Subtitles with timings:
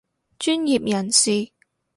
[0.39, 1.51] 專業人士